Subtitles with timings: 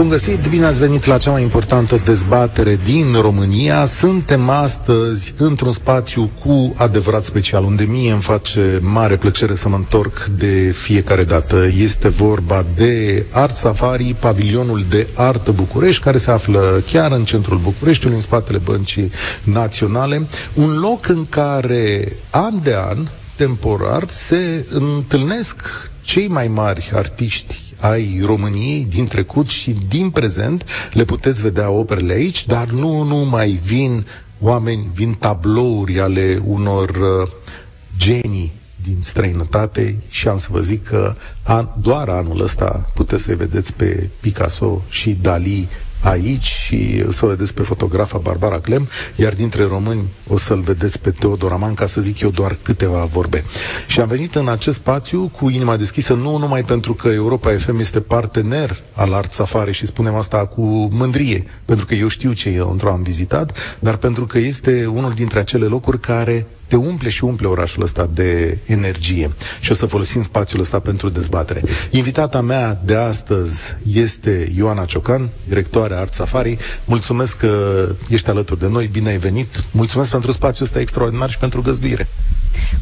[0.00, 3.84] Bun găsit, bine ați venit la cea mai importantă dezbatere din România.
[3.84, 9.76] Suntem astăzi într-un spațiu cu adevărat special, unde mie îmi face mare plăcere să mă
[9.76, 11.68] întorc de fiecare dată.
[11.76, 17.58] Este vorba de Art Safari, pavilionul de artă București, care se află chiar în centrul
[17.58, 19.10] Bucureștiului, în spatele băncii
[19.42, 20.26] naționale.
[20.54, 22.98] Un loc în care, an de an,
[23.36, 25.56] temporar, se întâlnesc
[26.02, 30.64] cei mai mari artiști ai României din trecut și din prezent.
[30.92, 34.06] Le puteți vedea operele aici, dar nu numai vin
[34.40, 37.28] oameni, vin tablouri ale unor uh,
[37.96, 43.36] genii din străinătate și am să vă zic că an, doar anul ăsta puteți să-i
[43.36, 45.68] vedeți pe Picasso și Dali
[46.00, 50.98] aici și să o vedeți pe fotografa Barbara Clem, iar dintre români o să-l vedeți
[51.00, 53.44] pe Teodor Aman, ca să zic eu doar câteva vorbe.
[53.86, 57.78] Și am venit în acest spațiu cu inima deschisă, nu numai pentru că Europa FM
[57.78, 62.48] este partener al Art Safari și spunem asta cu mândrie, pentru că eu știu ce
[62.48, 67.08] eu într am vizitat, dar pentru că este unul dintre acele locuri care te umple
[67.08, 69.30] și umple orașul ăsta de energie.
[69.60, 71.62] Și o să folosim spațiul ăsta pentru dezbatere.
[71.90, 76.58] Invitata mea de astăzi este Ioana Ciocan, directoarea Art Safari.
[76.84, 79.64] Mulțumesc că ești alături de noi, bine ai venit.
[79.70, 82.08] Mulțumesc pentru spațiul ăsta extraordinar și pentru găzduire.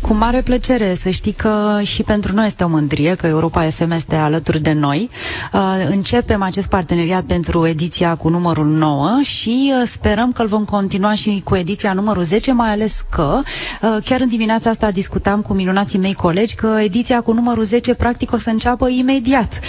[0.01, 3.91] Cu mare plăcere, să știi că și pentru noi este o mândrie că Europa FM
[3.91, 5.11] este alături de noi.
[5.53, 10.65] Uh, începem acest parteneriat pentru ediția cu numărul 9 și uh, sperăm că îl vom
[10.65, 13.41] continua și cu ediția numărul 10, mai ales că
[13.83, 17.95] uh, chiar în dimineața asta discutam cu minunații mei colegi că ediția cu numărul 10
[17.95, 19.61] practic o să înceapă imediat.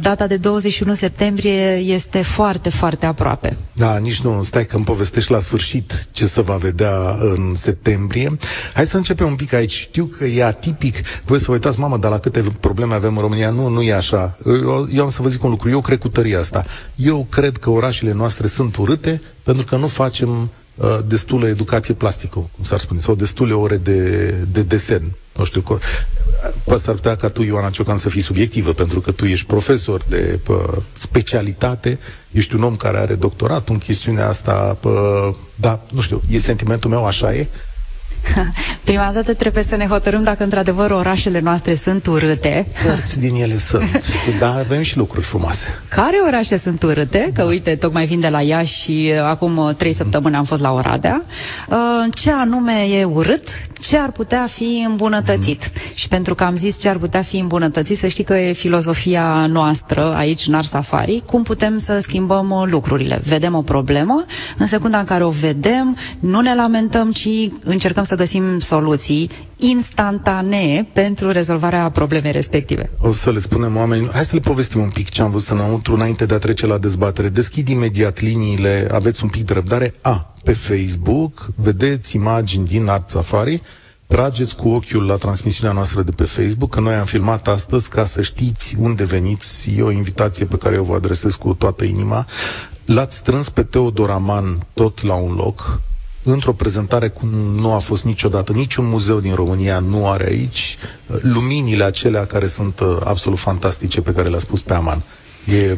[0.00, 3.56] Data de 21 septembrie este foarte, foarte aproape.
[3.72, 8.36] Da, nici nu, stai că îmi povestești la sfârșit ce să va vedea în septembrie.
[8.74, 9.72] Hai să începem un pic aici.
[9.72, 10.96] Știu că e atipic.
[11.24, 13.50] Voi să vă uitați, mamă, dar la câte probleme avem în România.
[13.50, 14.36] Nu, nu e așa.
[14.46, 15.70] Eu, eu am să vă zic un lucru.
[15.70, 16.64] Eu cred cu tăria asta.
[16.96, 22.34] Eu cred că orașele noastre sunt urâte pentru că nu facem uh, destulă educație plastică,
[22.34, 25.02] cum s-ar spune, sau destule ore de, de desen.
[25.36, 25.62] Nu știu,
[26.64, 30.02] poate s-ar putea ca tu, Ioana Ciocan, să fii subiectivă, pentru că tu ești profesor
[30.08, 31.98] de pă, specialitate,
[32.30, 34.90] ești un om care are doctorat în chestiunea asta, pă,
[35.54, 37.46] da, nu știu, e sentimentul meu, așa e?
[38.84, 42.66] Prima dată trebuie să ne hotărâm dacă într-adevăr orașele noastre sunt urâte.
[42.86, 44.04] Părți din ele sunt,
[44.40, 45.66] dar avem și lucruri frumoase.
[45.88, 47.30] Care orașe sunt urâte?
[47.34, 50.60] Că uite, tocmai vin de la Iași și uh, acum uh, trei săptămâni am fost
[50.60, 51.22] la Oradea.
[51.68, 51.76] Uh,
[52.14, 53.48] ce anume e urât?
[53.82, 55.70] Ce ar putea fi îmbunătățit?
[55.74, 55.90] Mm.
[55.94, 59.46] Și pentru că am zis ce ar putea fi îmbunătățit, să știi că e filozofia
[59.46, 63.20] noastră aici în Ar Safari, cum putem să schimbăm lucrurile.
[63.24, 64.24] Vedem o problemă,
[64.58, 67.28] în secunda în care o vedem, nu ne lamentăm, ci
[67.64, 72.90] încercăm să să găsim soluții instantanee pentru rezolvarea problemei respective.
[73.00, 75.94] O să le spunem oamenilor, hai să le povestim un pic ce am văzut înăuntru
[75.94, 77.28] înainte de a trece la dezbatere.
[77.28, 79.94] Deschid imediat liniile, aveți un pic de răbdare.
[80.02, 83.62] A, pe Facebook, vedeți imagini din Art Safari,
[84.06, 88.04] trageți cu ochiul la transmisiunea noastră de pe Facebook, că noi am filmat astăzi ca
[88.04, 89.74] să știți unde veniți.
[89.76, 92.26] E o invitație pe care eu vă adresez cu toată inima.
[92.84, 95.80] L-ați strâns pe Teodor Aman tot la un loc,
[96.22, 101.84] într-o prezentare cum nu a fost niciodată, niciun muzeu din România nu are aici, luminile
[101.84, 105.02] acelea care sunt uh, absolut fantastice pe care le-a spus pe Aman.
[105.46, 105.76] E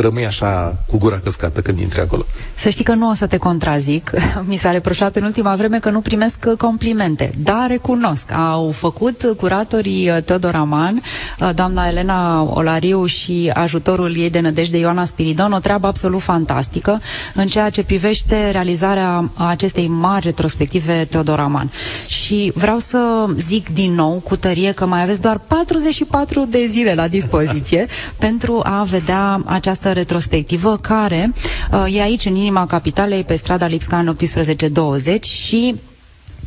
[0.00, 2.24] rămâi așa cu gura căscată când intri acolo.
[2.54, 4.10] Să știi că nu o să te contrazic.
[4.48, 8.32] Mi s-a reproșat în ultima vreme că nu primesc complimente, dar recunosc.
[8.32, 11.02] Au făcut curatorii uh, Teodor Aman,
[11.40, 17.00] uh, doamna Elena Olariu și ajutorul ei de nădejde Ioana Spiridon o treabă absolut fantastică
[17.34, 21.70] în ceea ce privește realizarea acestei mari retrospective Teodor Aman.
[22.06, 22.98] Și vreau să
[23.36, 27.86] zic din nou cu tărie că mai aveți doar 44 de zile la dispoziție
[28.18, 31.32] pentru a vedea această retrospectivă care
[31.72, 35.74] uh, e aici în inima capitalei pe strada Lipscan 1820 și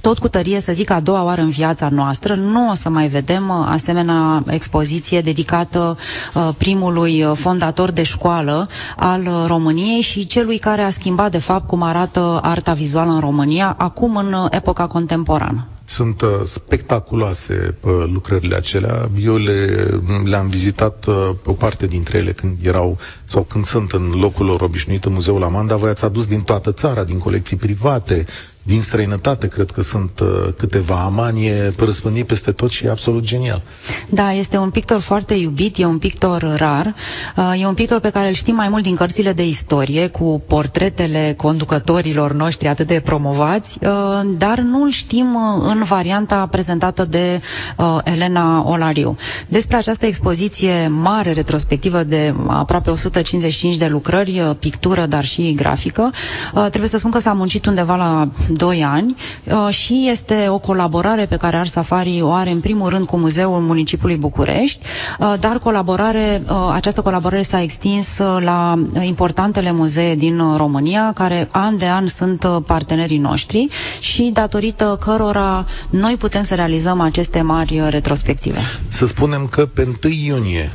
[0.02, 3.08] tot cu tărie să zic a doua oară în viața noastră, nu o să mai
[3.08, 5.98] vedem uh, asemenea expoziție dedicată
[6.34, 8.68] uh, primului uh, fondator de școală
[8.98, 13.20] al uh, României și celui care a schimbat de fapt cum arată arta vizuală în
[13.20, 15.68] România, acum în uh, epoca contemporană.
[15.90, 19.10] Sunt uh, spectaculoase uh, lucrările acelea.
[19.22, 19.90] Eu le,
[20.24, 24.62] le-am vizitat uh, o parte dintre ele când erau sau când sunt în locul lor
[24.62, 25.76] obișnuit în Muzeul Amanda.
[25.76, 28.26] Voi ați adus din toată țara, din colecții private,
[28.68, 30.28] din străinătate, cred că sunt uh,
[30.58, 30.96] câteva.
[31.04, 33.62] Amanie răspândit peste tot și e absolut genial.
[34.10, 36.96] Da, este un pictor foarte iubit, e un pictor rar,
[37.36, 40.44] uh, e un pictor pe care îl știm mai mult din cărțile de istorie, cu
[40.48, 43.90] portretele conducătorilor noștri atât de promovați, uh,
[44.38, 47.42] dar nu îl știm uh, în varianta prezentată de
[47.78, 49.18] uh, Elena Olariu.
[49.48, 56.12] Despre această expoziție mare retrospectivă de aproape 155 de lucrări, uh, pictură, dar și grafică,
[56.54, 60.58] uh, trebuie să spun că s-a muncit undeva la 2 ani uh, și este o
[60.60, 64.86] colaborare pe care Art Safari o are în primul rând cu Muzeul Municipiului București,
[65.20, 71.12] uh, dar colaborare, uh, această colaborare s-a extins uh, la importantele muzee din uh, România,
[71.14, 73.68] care an de an sunt uh, partenerii noștri
[74.00, 78.60] și datorită cărora noi putem să realizăm aceste mari uh, retrospective.
[78.88, 80.72] Să spunem că pe 1 iunie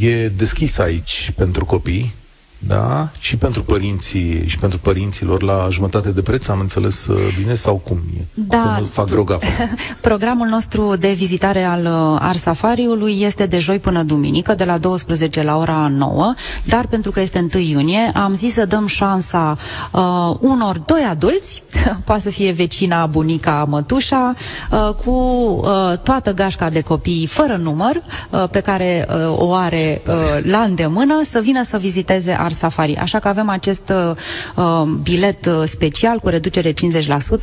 [0.00, 2.14] e deschis aici pentru copii,
[2.58, 7.54] da, și pentru părinții și pentru părinților la jumătate de preț, am înțeles uh, bine
[7.54, 8.22] sau cum e?
[8.34, 8.56] Da.
[8.56, 9.46] Să nu fac vreo gafă.
[10.00, 14.78] Programul nostru de vizitare al uh, Ars Safariului este de joi până duminică, de la
[14.78, 16.34] 12 la ora 9,
[16.64, 19.56] dar pentru că este 1 iunie, am zis să dăm șansa
[19.92, 20.00] uh,
[20.40, 21.62] unor doi adulți,
[22.06, 24.34] poate să fie vecina, bunica, mătușa,
[24.70, 30.02] uh, cu uh, toată gașca de copii fără număr, uh, pe care uh, o are
[30.06, 30.14] uh,
[30.50, 32.96] la îndemână, să vină să viziteze Ars Safari.
[32.96, 34.16] Așa că avem acest uh,
[34.56, 36.74] uh, bilet uh, special cu reducere 50%,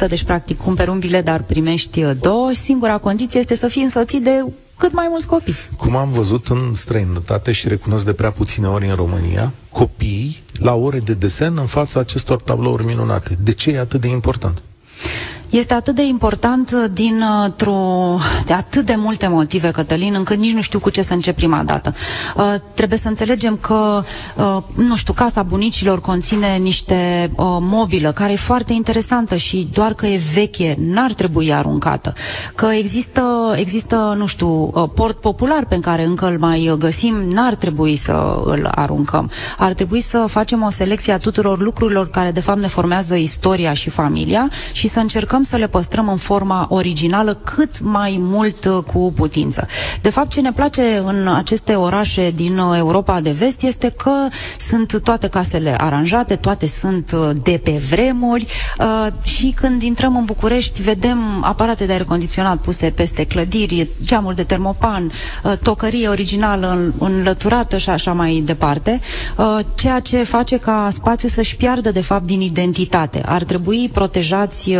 [0.08, 2.50] deci practic cumperi un bilet, dar primești uh, două.
[2.54, 4.46] Singura condiție este să fii însoțit de
[4.78, 5.56] cât mai mulți copii.
[5.78, 10.74] Cum am văzut în străinătate și recunosc de prea puține ori în România, copiii la
[10.76, 13.38] ore de desen în fața acestor tablouri minunate.
[13.44, 14.64] De ce e atât de important?
[15.50, 20.80] Este atât de important dintr-o, de atât de multe motive, Cătălin, încât nici nu știu
[20.80, 21.94] cu ce să încep prima dată.
[22.36, 24.04] Uh, trebuie să înțelegem că,
[24.36, 29.94] uh, nu știu, casa bunicilor conține niște uh, mobilă care e foarte interesantă și doar
[29.94, 32.14] că e veche n-ar trebui aruncată.
[32.56, 37.56] Că există, există nu știu, uh, port popular pe care încă îl mai găsim, n-ar
[37.56, 39.32] trebui să îl aruncăm.
[39.58, 43.74] Ar trebui să facem o selecție a tuturor lucrurilor care de fapt ne formează istoria
[43.74, 48.84] și familia și să încercăm să le păstrăm în forma originală cât mai mult uh,
[48.94, 49.68] cu putință.
[50.02, 54.12] De fapt, ce ne place în aceste orașe din uh, Europa de vest este că
[54.60, 58.46] sunt toate casele aranjate, toate sunt uh, de pe vremuri
[58.80, 64.36] uh, și când intrăm în București vedem aparate de aer condiționat puse peste clădiri, geamuri
[64.36, 65.12] de termopan,
[65.44, 69.00] uh, tocărie originală înlăturată și așa mai departe,
[69.38, 73.22] uh, ceea ce face ca spațiul să-și piardă de fapt din identitate.
[73.26, 74.76] Ar trebui protejați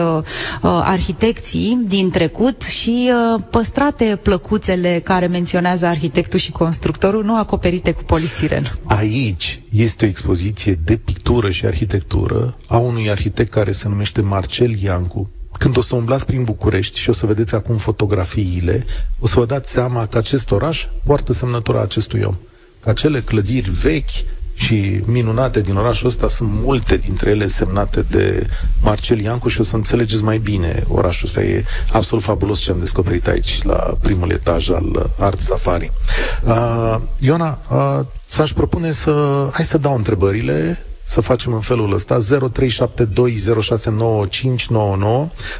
[0.62, 7.38] uh, uh, arhitecții din trecut și uh, păstrate plăcuțele care menționează arhitectul și constructorul, nu
[7.38, 8.78] acoperite cu polistiren.
[8.84, 14.82] Aici este o expoziție de pictură și arhitectură a unui arhitect care se numește Marcel
[14.82, 15.30] Iancu.
[15.60, 18.86] Când o să umblați prin București și o să vedeți acum fotografiile,
[19.20, 22.36] o să vă dați seama că acest oraș poartă semnătura acestui om.
[22.80, 24.10] Că acele clădiri vechi,
[24.56, 28.48] și minunate din orașul ăsta sunt multe dintre ele semnate de
[28.82, 31.42] Marcel Iancu și o să înțelegeți mai bine orașul ăsta.
[31.42, 35.92] E absolut fabulos ce am descoperit aici la primul etaj al Art Safari.
[36.46, 39.48] Uh, Iona, uh, ți-aș propune să...
[39.52, 42.22] Hai să dau întrebările să facem în felul ăsta 0372069599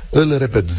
[0.10, 0.72] Îl repet 0372069599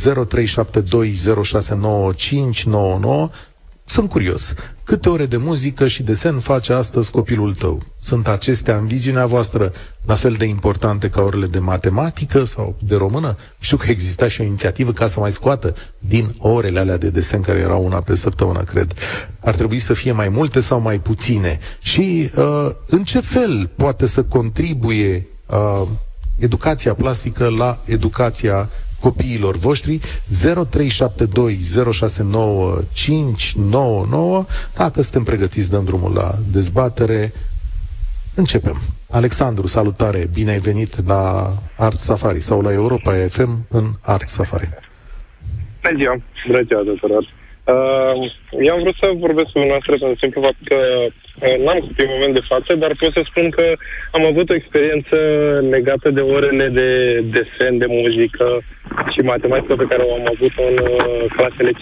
[3.88, 4.54] sunt curios.
[4.84, 7.82] Câte ore de muzică și desen face astăzi copilul tău?
[8.00, 9.72] Sunt acestea în viziunea voastră
[10.04, 13.36] la fel de importante ca orele de matematică sau de română?
[13.58, 17.40] Știu că exista și o inițiativă ca să mai scoată din orele alea de desen,
[17.40, 18.92] care erau una pe săptămână, cred.
[19.40, 21.58] Ar trebui să fie mai multe sau mai puține?
[21.80, 25.88] Și uh, în ce fel poate să contribuie uh,
[26.38, 28.68] educația plastică la educația
[29.08, 30.04] copiilor voștri 0372069599
[34.76, 37.32] Dacă suntem pregătiți, dăm drumul la dezbatere.
[38.34, 38.76] Începem.
[39.10, 44.68] Alexandru, salutare, bine ai venit la Art Safari sau la Europa FM în Art Safari.
[45.82, 47.24] Bună ziua, bună ziua tuturor.
[47.74, 48.14] Uh,
[48.66, 52.14] eu am vrut să vorbesc cu dumneavoastră pentru simplu fapt că uh, n-am copii în
[52.16, 53.66] moment de față, dar pot să spun că
[54.16, 55.16] am avut o experiență
[55.74, 56.88] legată de orele de
[57.34, 58.48] desen, de muzică
[59.12, 61.74] și matematică pe care o am avut în uh, clasele 5-8.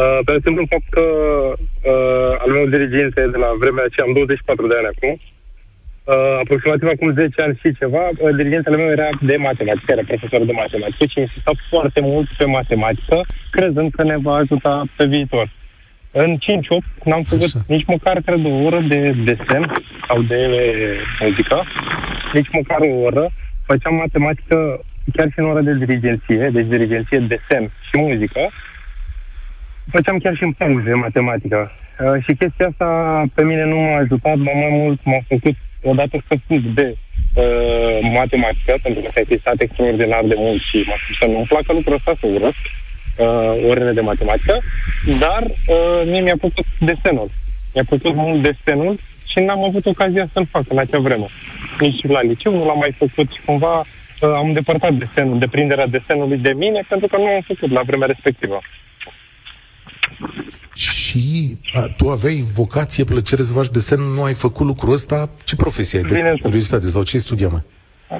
[0.00, 1.04] Uh, pentru simplu fapt că
[1.92, 5.31] uh, al meu diriginte de la vremea aceea, am 24 de ani acum, uh,
[6.40, 10.52] aproximativ acum 10 ani și ceva, uh, dirigentele meu era de matematică, era profesor de
[10.52, 15.50] matematică și insista foarte mult pe matematică, crezând că ne va ajuta pe viitor.
[16.10, 17.64] În 5-8 n-am făcut Așa.
[17.66, 19.72] nici măcar, cred, o oră de desen
[20.08, 20.40] sau de
[21.20, 21.64] muzică,
[22.32, 23.30] nici măcar o oră.
[23.66, 24.80] Făceam matematică
[25.12, 28.40] chiar și în ora de dirigenție, deci dirigenție, desen și muzică,
[29.90, 31.70] făceam chiar și în pauze matematică.
[32.00, 36.24] Uh, și chestia asta pe mine nu m-a ajutat, dar mai mult m-a făcut odată
[36.28, 36.96] să fug de
[37.34, 41.72] uh, matematică, pentru că s-a existat extraordinar de mult și m-a spus să nu-mi placă
[41.72, 42.64] lucrul ăsta, să urăsc
[43.18, 44.58] uh, orele de matematică,
[45.18, 47.30] dar uh, mie mi-a plăcut desenul.
[47.74, 51.26] Mi-a plăcut mult desenul și n-am avut ocazia să-l fac în acea vreme.
[51.78, 53.86] Nici la liceu nu l-am mai făcut și cumva uh,
[54.20, 58.60] am îndepărtat desenul, deprinderea desenului de mine, pentru că nu am făcut la vremea respectivă.
[61.12, 65.30] Și a, tu aveai vocație, plăcere să faci desen, nu ai făcut lucrul ăsta?
[65.44, 66.10] Ce profesie ai?
[66.10, 67.60] De curiozitate sau ce studia, mă?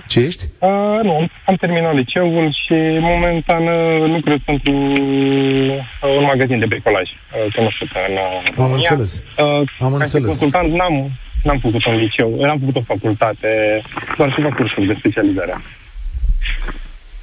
[0.07, 0.45] Ce ești?
[0.59, 7.09] Uh, nu, am terminat liceul și momentan uh, lucrez pentru uh, un magazin de bricolaj
[7.11, 9.23] uh, cunoscut în uh, Am înțeles.
[9.39, 10.27] Uh, am înțeles.
[10.27, 11.11] consultant n-am,
[11.43, 13.83] n-am făcut un liceu, n-am făcut o facultate,
[14.17, 15.55] doar câteva cursuri de specializare.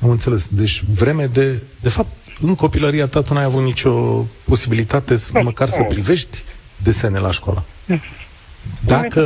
[0.04, 0.48] Am înțeles.
[0.48, 1.62] Deci vreme de...
[1.82, 2.12] De fapt,
[2.42, 5.74] în copilăria ta tu n-ai avut nicio posibilitate să, nu, măcar nu.
[5.74, 6.44] să privești
[6.84, 7.64] desene la școală.
[8.86, 9.22] Dacă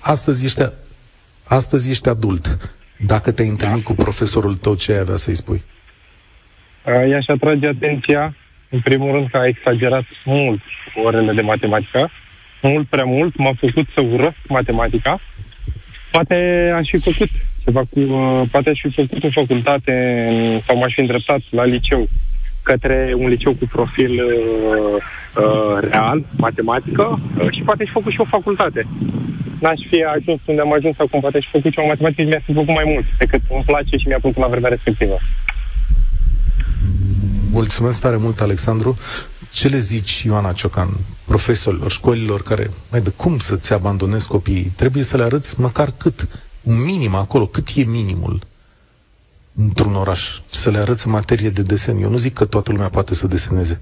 [0.00, 0.62] astăzi ești,
[1.44, 2.58] astăzi ești adult,
[2.96, 3.88] dacă te-ai întâlnit da.
[3.88, 5.62] cu profesorul tău, ce ai avea să-i spui?
[7.08, 8.34] I-aș atrage atenția,
[8.70, 10.60] în primul rând, că a exagerat mult
[11.04, 12.10] orele de matematică,
[12.62, 15.20] mult prea mult, m-a făcut să urăsc matematica.
[16.10, 17.28] Poate aș fi făcut
[17.64, 19.92] ceva cu, uh, poate aș fi făcut o facultate
[20.66, 22.08] sau m-aș fi îndreptat la liceu
[22.70, 25.02] către un liceu cu profil uh,
[25.44, 28.86] uh, real, matematică, uh, și poate și făcut și o facultate.
[29.60, 32.42] N-aș fi ajuns unde am ajuns acum, poate și făcut și o matematică și mi-a
[32.44, 35.16] fi făcut mai mult decât îmi place și mi-a plăcut la vremea respectivă.
[37.50, 38.98] Mulțumesc tare mult, Alexandru.
[39.52, 40.88] Ce le zici, Ioana Ciocan,
[41.26, 44.72] profesorilor, școlilor care, mai de cum să-ți abandonezi copiii?
[44.76, 46.28] Trebuie să le arăți măcar cât,
[46.62, 48.40] un minim acolo, cât e minimul
[49.56, 52.02] într-un oraș, să le arăți în materie de desen.
[52.02, 53.80] Eu nu zic că toată lumea poate să deseneze.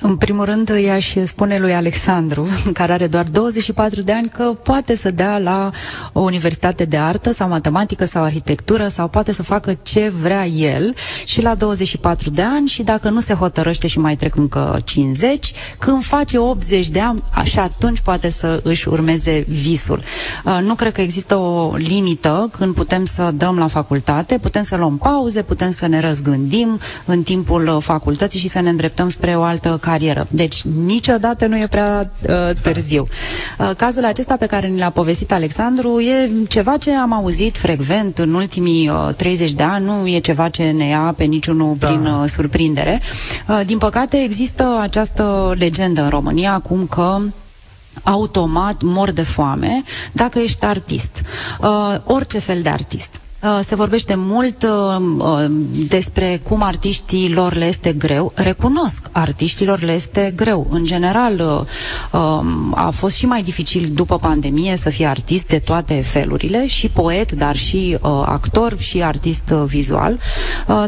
[0.00, 4.96] În primul rând, i-aș spune lui Alexandru, care are doar 24 de ani, că poate
[4.96, 5.70] să dea la
[6.12, 10.94] o universitate de artă sau matematică sau arhitectură sau poate să facă ce vrea el
[11.24, 15.52] și la 24 de ani și dacă nu se hotărăște și mai trec încă 50,
[15.78, 20.02] când face 80 de ani, așa atunci poate să își urmeze visul.
[20.44, 24.76] Uh, nu cred că există o limită când putem să dăm la facultate, putem să
[24.76, 29.42] luăm pauze, putem să ne răzgândim în timpul facultății și să ne îndreptăm spre o
[29.42, 30.26] altă carieră.
[30.30, 33.06] Deci niciodată nu e prea uh, târziu.
[33.58, 38.18] Uh, cazul acesta pe care ni l-a povestit Alexandru e ceva ce am auzit frecvent
[38.18, 41.86] în ultimii uh, 30 de ani, nu e ceva ce ne ia pe niciunul da.
[41.86, 43.00] prin uh, surprindere.
[43.48, 47.18] Uh, din păcate există această legendă în România acum că
[48.02, 51.20] automat mor de foame dacă ești artist.
[51.60, 53.20] Uh, orice fel de artist.
[53.42, 55.44] Uh, se vorbește mult uh, uh,
[55.88, 58.32] despre cum artiștilor le este greu.
[58.34, 60.66] Recunosc, artiștilor le este greu.
[60.70, 61.66] În general,
[62.12, 66.88] um, a fost și mai dificil după pandemie să fie artist de toate felurile, și
[66.88, 70.18] poet, dar și actor și artist vizual.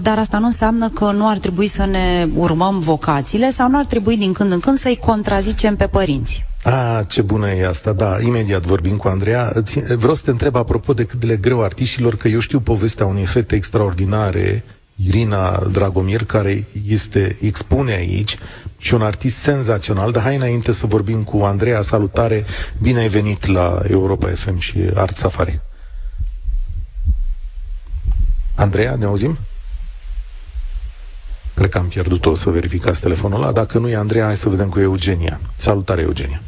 [0.03, 3.85] Dar asta nu înseamnă că nu ar trebui să ne urmăm vocațiile sau nu ar
[3.85, 6.48] trebui din când în când să-i contrazicem pe părinți.
[6.63, 9.53] A, ce bună e asta, da, imediat vorbim cu Andreea.
[9.97, 13.25] Vreau să te întreb apropo de cât de greu artiștilor, că eu știu povestea unei
[13.25, 14.65] fete extraordinare,
[15.07, 18.39] Irina Dragomir, care este, expune aici
[18.79, 22.45] și un artist senzațional, dar hai înainte să vorbim cu Andreea, salutare,
[22.83, 25.61] bine ai venit la Europa FM și Art Safari.
[28.55, 29.39] Andreea, ne auzim?
[31.59, 33.53] Cred că am pierdut-o să verificați telefonul ăla.
[33.53, 35.41] Dacă nu e Andreea, hai să vedem cu Eugenia.
[35.57, 36.41] Salutare, Eugenia!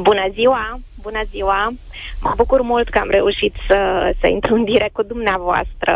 [0.00, 0.78] Bună ziua!
[1.02, 1.72] Bună ziua!
[2.20, 3.78] Mă bucur mult că am reușit să,
[4.20, 5.92] să intru în direct cu dumneavoastră.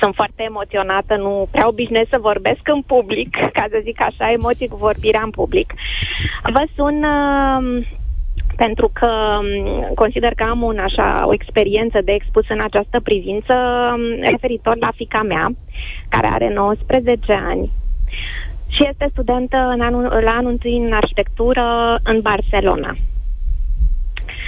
[0.00, 4.68] Sunt foarte emoționată, nu prea obișnuiesc să vorbesc în public, ca să zic așa, emoții
[4.68, 5.72] cu vorbirea în public.
[6.42, 7.86] Vă sun uh,
[8.62, 9.10] pentru că
[9.40, 14.76] um, consider că am un, așa, o experiență de expus în această privință um, referitor
[14.76, 15.46] la fica mea,
[16.08, 17.70] care are 19 ani
[18.68, 21.64] și este studentă în anul, la anul întâi în arhitectură
[22.02, 22.96] în Barcelona.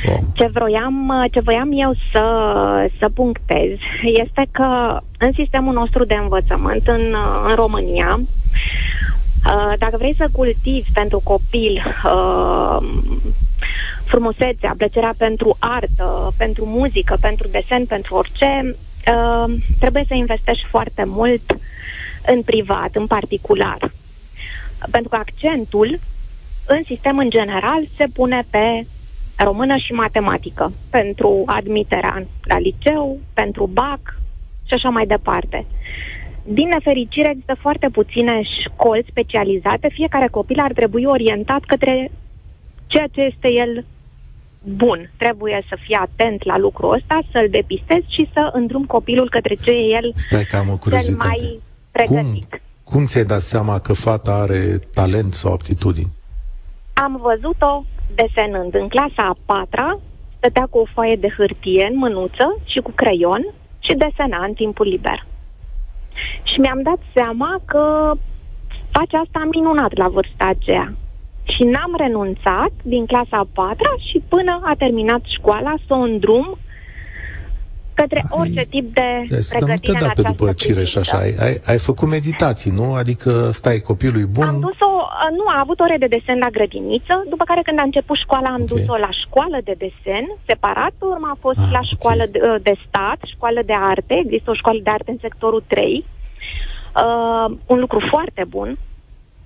[0.09, 0.19] Wow.
[0.35, 2.25] Ce, vroiam, ce voiam eu să,
[2.99, 3.71] să punctez
[4.03, 7.15] este că în sistemul nostru de învățământ în,
[7.49, 12.79] în România, uh, dacă vrei să cultivi pentru copil uh,
[14.11, 18.77] frumusețea, plăcerea pentru artă, pentru muzică, pentru desen, pentru orice,
[19.15, 21.57] uh, trebuie să investești foarte mult
[22.27, 23.79] în privat, în particular.
[24.91, 25.99] Pentru că accentul
[26.67, 28.87] în sistem în general se pune pe
[29.37, 34.01] română și matematică pentru admiterea la liceu, pentru BAC
[34.67, 35.67] și așa mai departe.
[36.45, 39.89] Din nefericire, există foarte puține școli specializate.
[39.93, 42.11] Fiecare copil ar trebui orientat către
[42.87, 43.85] ceea ce este el
[44.63, 45.11] bun.
[45.17, 49.71] Trebuie să fie atent la lucrul ăsta, să-l depistez și să îndrum copilul către ce
[49.71, 52.49] e el Stai că am o cel mai pregătit.
[52.49, 56.13] Cum, cum ți-ai dat seama că fata are talent sau aptitudini?
[56.93, 60.01] Am văzut-o desenând în clasa a patra,
[60.37, 64.87] stătea cu o foaie de hârtie în mânuță și cu creion și desena în timpul
[64.87, 65.27] liber.
[66.43, 68.13] Și mi-am dat seama că
[68.91, 70.95] face asta minunat la vârsta aceea.
[71.55, 76.59] Și n-am renunțat din clasa a patra și până a terminat școala să o îndrum
[78.01, 79.09] către ai, orice tip de
[79.49, 81.19] pregătire în această după cireș așa.
[81.19, 82.95] Ai, ai, ai făcut meditații, nu?
[83.03, 84.47] Adică stai copilului bun?
[84.47, 84.93] Am dus-o,
[85.39, 88.63] nu, a avut ore de desen la grădiniță, după care când a început școala am
[88.63, 88.69] okay.
[88.69, 92.49] dus-o la școală de desen, separat, urma a fost ah, la școală okay.
[92.51, 97.57] de, de stat, școală de arte, există o școală de arte în sectorul 3, uh,
[97.67, 98.79] un lucru foarte bun,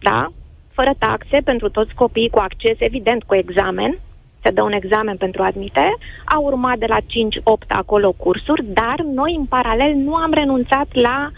[0.00, 0.32] da,
[0.74, 3.98] fără taxe pentru toți copiii cu acces, evident, cu examen,
[4.42, 7.02] se dă un examen pentru admitere, a urmat de la 5-8
[7.68, 11.30] acolo cursuri, dar noi în paralel nu am renunțat la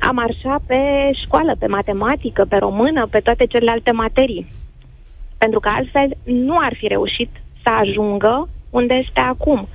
[0.00, 4.46] a marșa pe școală, pe matematică, pe română, pe toate celelalte materii.
[5.38, 7.30] Pentru că altfel nu ar fi reușit
[7.62, 9.68] să ajungă unde este acum.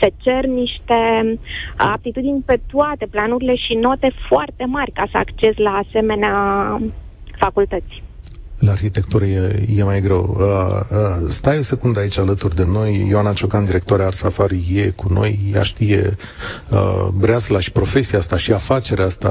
[0.00, 0.94] Se cer niște
[1.76, 6.34] aptitudini pe toate planurile și note foarte mari ca să acces la asemenea
[7.38, 8.02] facultăți.
[8.58, 10.36] La arhitectură e, e mai greu.
[10.38, 13.06] Uh, uh, stai o secundă aici alături de noi.
[13.08, 15.38] Ioana Ciocan, directoarea Art Safari, e cu noi.
[15.52, 16.16] Ea știe
[16.68, 19.30] uh, breasla și profesia asta și afacerea asta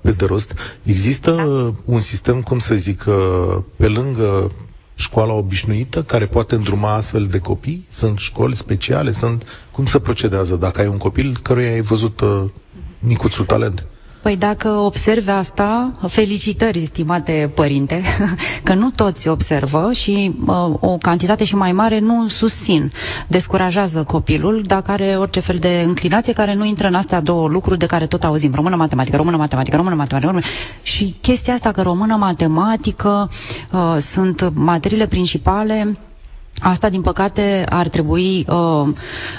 [0.00, 0.54] pe de rost.
[0.82, 1.80] Există da.
[1.84, 4.50] un sistem, cum să zic, uh, pe lângă
[4.94, 7.86] școala obișnuită care poate îndruma astfel de copii?
[7.90, 9.12] Sunt școli speciale?
[9.12, 12.44] Sunt Cum se procedează dacă ai un copil căruia ai văzut uh,
[12.98, 13.86] micuțul talent?
[14.22, 18.02] Păi dacă observe asta, felicitări, stimate părinte,
[18.64, 22.92] că nu toți observă și uh, o cantitate și mai mare nu susțin.
[23.26, 27.78] Descurajează copilul dacă are orice fel de înclinație care nu intră în astea două lucruri
[27.78, 28.54] de care tot auzim.
[28.54, 30.30] Română, matematică, română, matematică, română, matematică.
[30.30, 30.46] Română.
[30.82, 33.30] Și chestia asta că română, matematică
[33.70, 35.96] uh, sunt materiile principale
[36.60, 38.88] Asta, din păcate, ar trebui uh,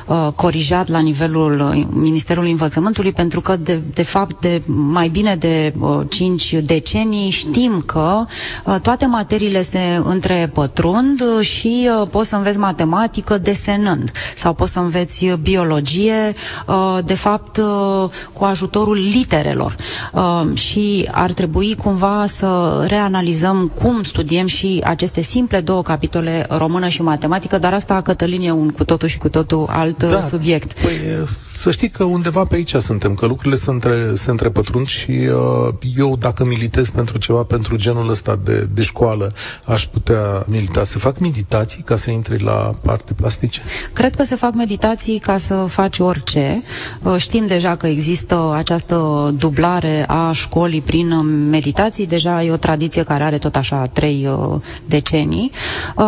[0.05, 5.36] uh, corijat la nivelul uh, Ministerului Învățământului, pentru că, de, de fapt, de mai bine
[5.36, 8.25] de uh, 5 decenii știm că
[8.65, 14.79] uh, toate materiile se întrepătrund și uh, poți să înveți matematică desenând sau poți să
[14.79, 16.34] înveți biologie,
[16.67, 19.75] uh, de fapt, uh, cu ajutorul literelor.
[20.13, 26.88] Uh, și ar trebui cumva să reanalizăm cum studiem și aceste simple două capitole, română
[26.88, 30.74] și matematică, dar asta, Cătălin, e un cu totul și cu totul alt da, subiect.
[30.74, 31.28] Păi,
[31.60, 35.74] să știi că undeva pe aici suntem, că lucrurile se, între, se întrepătrund și uh,
[35.98, 39.32] eu, dacă militez pentru ceva, pentru genul ăsta de, de școală,
[39.65, 40.84] aș putea milita.
[40.84, 43.62] Se fac meditații ca să intri la parte plastice?
[43.93, 46.63] Cred că se fac meditații ca să faci orice.
[47.04, 52.08] Uh, știm deja că există această dublare a școlii prin meditații.
[52.08, 55.52] Deja e o tradiție care are tot așa trei uh, decenii.
[55.95, 56.06] Uh,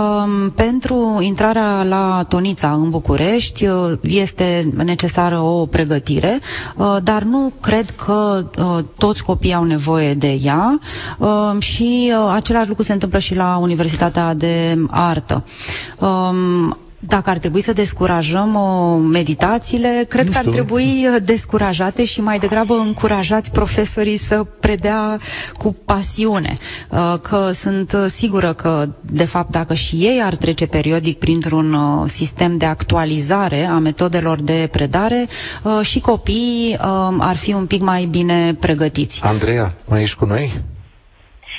[0.55, 6.39] pentru intrarea la Tonița în București uh, este necesară o pregătire,
[6.75, 10.79] uh, dar nu cred că uh, toți copiii au nevoie de ea
[11.17, 15.43] uh, și același lucru se întâmplă și la Universitatea de Artă.
[17.01, 22.05] Um, dacă ar trebui să descurajăm uh, meditațiile, cred nu că ar trebui uh, descurajate
[22.05, 25.17] și mai degrabă încurajați profesorii să predea
[25.57, 26.57] cu pasiune.
[26.89, 31.73] Uh, că sunt uh, sigură că, de fapt, dacă și ei ar trece periodic printr-un
[31.73, 35.27] uh, sistem de actualizare a metodelor de predare,
[35.63, 39.21] uh, și copiii uh, ar fi un pic mai bine pregătiți.
[39.23, 40.61] Andreea, mai ești cu noi?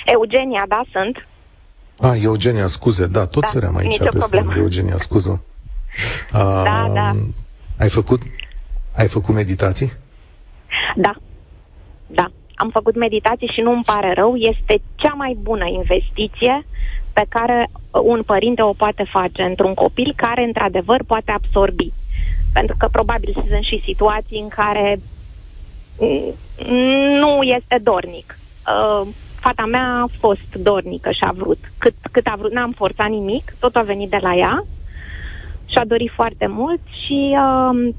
[0.05, 1.17] Eugenia, da, sunt.
[2.03, 5.43] A, Eugenia, scuze, da, tot da, săream aici pe de Eugenia, scuză.
[6.35, 7.13] Uh, da, da.
[7.79, 8.23] Ai făcut,
[8.97, 9.93] ai făcut meditații?
[10.97, 11.15] Da,
[12.07, 12.31] da.
[12.55, 14.37] Am făcut meditații și nu îmi pare rău.
[14.37, 16.67] Este cea mai bună investiție
[17.13, 21.93] pe care un părinte o poate face într-un copil care, într-adevăr, poate absorbi.
[22.53, 25.01] Pentru că probabil sunt și situații în care
[27.21, 28.39] nu este dornic.
[28.67, 29.09] Uh,
[29.43, 31.59] fata mea a fost dornică și a vrut.
[31.79, 34.65] Cât, cât a vrut, n-am forțat nimic, tot a venit de la ea
[35.67, 37.93] și a dorit foarte mult și uh,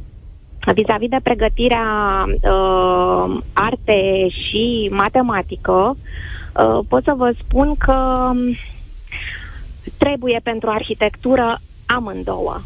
[0.73, 1.87] vis-a-vis de pregătirea
[2.27, 5.97] uh, arte și matematică,
[6.55, 8.29] uh, pot să vă spun că
[9.97, 12.61] trebuie pentru arhitectură amândouă.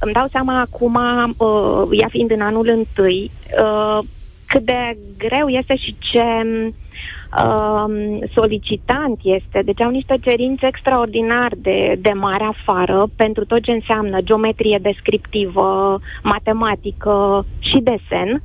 [0.00, 0.94] Îmi dau seama acum,
[1.36, 3.98] uh, ea fiind în anul întâi, uh,
[4.46, 6.22] cât de greu este și ce
[7.42, 7.84] uh,
[8.34, 9.62] solicitant este.
[9.64, 16.00] Deci au niște cerințe extraordinar de, de mare afară pentru tot ce înseamnă geometrie descriptivă,
[16.22, 18.42] matematică și desen.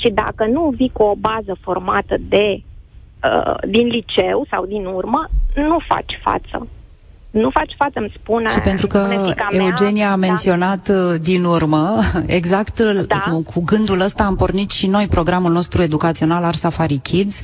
[0.00, 2.62] Și dacă nu vii cu o bază formată de
[3.24, 6.68] uh, din liceu sau din urmă, nu faci față
[7.40, 8.50] nu faci față, îmi spune.
[8.50, 9.08] Și pentru că
[9.50, 10.16] Eugenia a da.
[10.16, 11.16] menționat da.
[11.16, 13.40] din urmă, exact da.
[13.44, 17.40] cu gândul ăsta am pornit și noi programul nostru educațional Ar Safari Kids,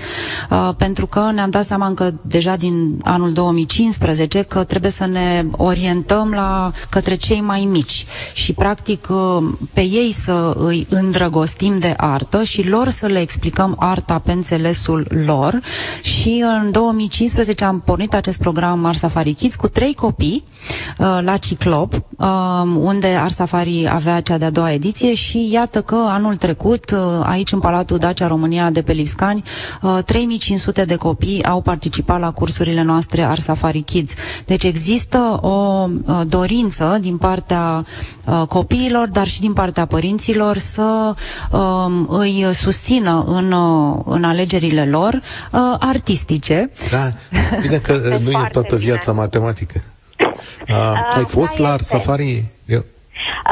[0.50, 5.44] uh, pentru că ne-am dat seama încă deja din anul 2015 că trebuie să ne
[5.50, 9.42] orientăm la către cei mai mici și practic uh,
[9.74, 15.06] pe ei să îi îndrăgostim de artă și lor să le explicăm arta pe înțelesul
[15.26, 15.60] lor
[16.02, 20.44] și în 2015 am pornit acest program Ar Safari Kids cu trei copii
[20.98, 22.28] uh, la Ciclop, uh,
[22.76, 27.58] unde Arsafari avea cea de-a doua ediție și iată că anul trecut, uh, aici în
[27.58, 29.42] Palatul Dacia România de pe Livscani,
[29.82, 34.14] uh, 3500 de copii au participat la cursurile noastre Arsafari Kids.
[34.46, 37.86] Deci există o uh, dorință din partea
[38.24, 41.14] uh, copiilor, dar și din partea părinților să
[41.50, 41.60] uh,
[42.08, 45.12] îi susțină în, uh, în alegerile lor
[45.52, 46.70] uh, artistice.
[46.90, 47.12] Da,
[47.60, 47.92] bine că
[48.24, 49.12] nu e toată viața
[49.64, 49.82] bine.
[49.82, 49.82] matematică.
[50.68, 52.44] Uh, ai fost la Art Safari?
[52.66, 52.84] Eu...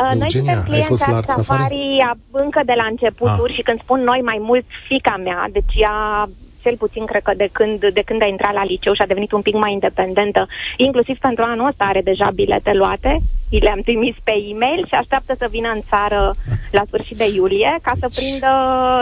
[0.02, 3.56] Uh, noi suntem ai fost la Art Safari, Safari încă de la începuturi ah.
[3.56, 6.28] și când spun noi mai mult, fica mea, deci ea
[6.62, 9.32] cel puțin cred că de când, de când a intrat la liceu și a devenit
[9.32, 10.46] un pic mai independentă,
[10.76, 15.34] inclusiv pentru anul ăsta are deja bilete luate, i le-am trimis pe e-mail și așteaptă
[15.38, 16.34] să vină în țară
[16.70, 18.52] la sfârșit de iulie ca să prindă,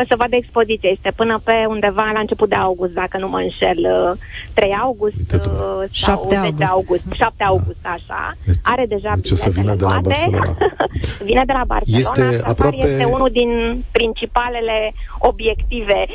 [0.09, 0.91] să vadă expoziția.
[0.91, 3.81] Este până pe undeva la început de august, dacă nu mă înșel,
[4.55, 6.71] 3 august uh, sau 7 august.
[6.71, 7.03] august.
[7.13, 8.37] 7 august, așa.
[8.47, 10.57] Deci, are deja deci bilete să vină de la Barcelona.
[11.29, 12.01] Vine de la Barcelona.
[12.01, 12.77] Este, aproape...
[12.77, 16.07] este unul din principalele obiective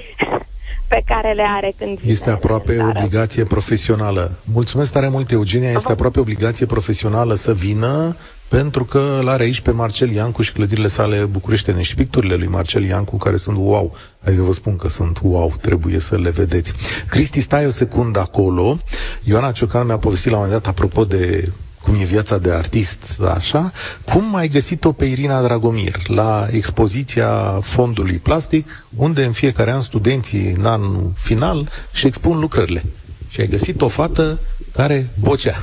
[0.94, 4.32] pe care le are când vine Este aproape obligație profesională.
[4.54, 5.72] Mulțumesc tare mult, Eugenia.
[5.72, 8.16] Este aproape obligație profesională să vină
[8.48, 12.48] pentru că îl are aici pe Marcel Iancu și clădirile sale bucureștene și picturile lui
[12.48, 13.96] Marcel Iancu care sunt wow.
[14.24, 16.74] Adică vă spun că sunt wow, trebuie să le vedeți.
[17.08, 18.78] Cristi, stai o secundă acolo.
[19.24, 21.52] Ioana Ciocan mi-a povestit la un moment dat apropo de
[21.84, 23.72] cum e viața de artist, așa,
[24.06, 30.54] cum ai găsit-o pe Irina Dragomir la expoziția fondului plastic, unde în fiecare an studenții
[30.58, 32.84] în anul final și expun lucrările.
[33.30, 34.40] Și ai găsit o fată
[34.74, 35.56] care vocea.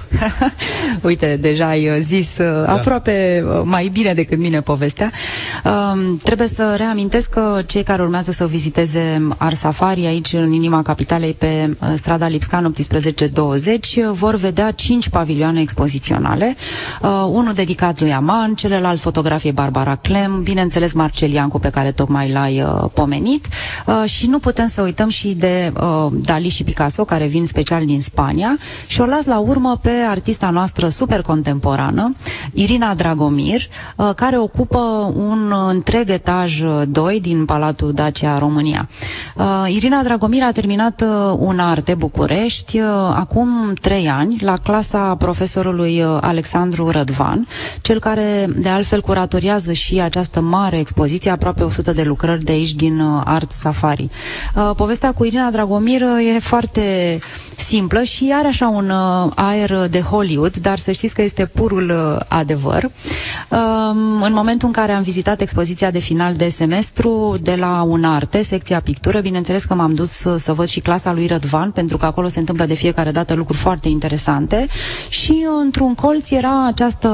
[1.02, 2.72] Uite, deja ai uh, zis uh, da.
[2.72, 5.12] aproape uh, mai bine decât mine povestea.
[5.64, 10.82] Um, trebuie să reamintesc că cei care urmează să viziteze Ar Safari aici în inima
[10.82, 16.56] capitalei pe strada Lipscan 1820 vor vedea cinci pavilioane expoziționale.
[17.02, 22.30] Uh, unul dedicat lui Aman, celălalt fotografie Barbara Clem, bineînțeles Marcel Iancu pe care tocmai
[22.30, 23.46] l-ai uh, pomenit
[23.86, 27.84] uh, și nu putem să uităm și de uh, Dali și Picasso care vin special
[27.84, 32.16] din Spania și și o las la urmă pe artista noastră super contemporană,
[32.52, 33.60] Irina Dragomir,
[33.96, 34.78] uh, care ocupă
[35.16, 38.88] un întreg etaj 2 uh, din Palatul Dacia România.
[39.36, 41.04] Uh, Irina Dragomir a terminat
[41.38, 42.80] un arte București
[43.14, 47.46] acum trei ani la clasa profesorului Alexandru Rădvan,
[47.80, 52.74] cel care de altfel curatoriază și această mare expoziție, aproape 100 de lucrări de aici
[52.74, 54.08] din Art Safari.
[54.76, 57.18] Povestea cu Irina Dragomir e foarte
[57.56, 61.90] simplă și are așa un uh, aer de Hollywood, dar să știți că este purul
[61.90, 62.84] uh, adevăr.
[62.84, 68.42] Um, în momentul în care am vizitat expoziția de final de semestru de la Unarte,
[68.42, 72.06] secția pictură, bineînțeles că m-am dus uh, să văd și clasa lui Rădvan, pentru că
[72.06, 74.66] acolo se întâmplă de fiecare dată lucruri foarte interesante
[75.08, 77.08] și uh, într-un colț era această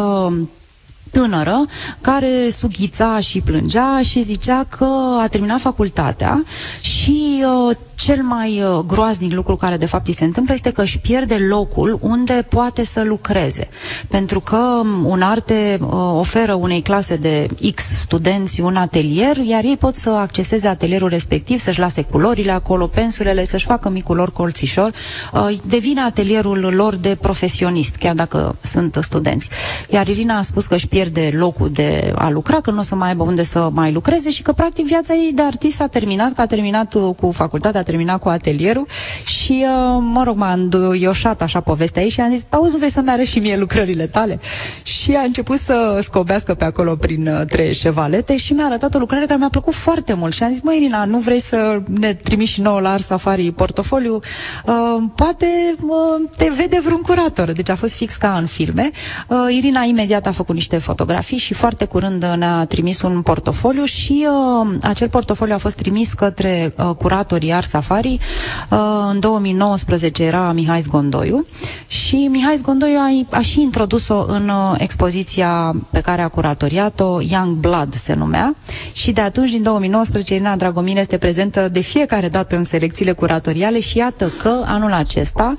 [1.16, 1.64] tânără
[2.00, 4.88] care sughița și plângea și zicea că
[5.20, 6.44] a terminat facultatea
[6.80, 10.82] și uh, cel mai uh, groaznic lucru care de fapt îi se întâmplă este că
[10.82, 13.68] își pierde locul unde poate să lucreze.
[14.08, 19.64] Pentru că um, un arte uh, oferă unei clase de X studenți un atelier, iar
[19.64, 24.32] ei pot să acceseze atelierul respectiv, să-și lase culorile acolo, pensulele, să-și facă micul lor
[24.32, 24.92] colțișor.
[25.32, 29.48] Uh, devine atelierul lor de profesionist, chiar dacă sunt studenți.
[29.90, 32.82] Iar Irina a spus că își pierde pierde locul de a lucra, că nu o
[32.82, 35.86] să mai aibă unde să mai lucreze și că practic viața ei de artist a
[35.86, 38.86] terminat, că a terminat cu facultatea, a terminat cu atelierul
[39.24, 42.90] și, uh, mă rog, m-a înduioșat așa povestea ei și am zis, auzi, nu vrei
[42.90, 44.40] să-mi arăți și mie lucrările tale?
[44.82, 48.98] Și a început să scobească pe acolo prin uh, trei șevalete și mi-a arătat o
[48.98, 52.14] lucrare care mi-a plăcut foarte mult și am zis, măi, Irina, nu vrei să ne
[52.14, 54.14] trimiți și nouă la Art Safari portofoliu?
[54.66, 54.74] Uh,
[55.14, 55.46] poate
[55.80, 57.52] uh, te vede vreun curator.
[57.52, 58.90] Deci a fost fix ca în filme.
[59.28, 64.26] Uh, Irina imediat a făcut niște fotografii și foarte curând ne-a trimis un portofoliu și
[64.26, 68.18] uh, acel portofoliu a fost trimis către uh, curatorii Art Safari.
[68.70, 68.78] Uh,
[69.12, 71.46] în 2019 era Mihai Zgondoiu
[71.86, 77.56] și Mihai Zgondoiu a, a și introdus-o în uh, expoziția pe care a curatoriat-o, Young
[77.56, 78.54] Blood se numea,
[78.92, 83.80] și de atunci, din 2019, Irina Dragomir este prezentă de fiecare dată în selecțiile curatoriale
[83.80, 85.54] și iată că anul acesta